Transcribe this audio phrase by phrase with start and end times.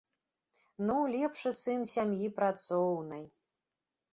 [0.87, 3.25] Ну, лепшы сын сям'і працоўнай!